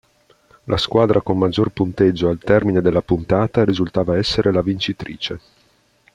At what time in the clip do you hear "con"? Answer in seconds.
1.21-1.37